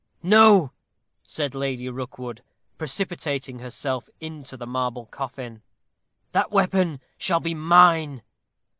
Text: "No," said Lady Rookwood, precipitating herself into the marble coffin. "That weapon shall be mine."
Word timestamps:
"No," 0.23 0.71
said 1.21 1.53
Lady 1.53 1.87
Rookwood, 1.87 2.41
precipitating 2.79 3.59
herself 3.59 4.09
into 4.19 4.57
the 4.57 4.65
marble 4.65 5.05
coffin. 5.05 5.61
"That 6.31 6.49
weapon 6.49 6.99
shall 7.19 7.39
be 7.39 7.53
mine." 7.53 8.23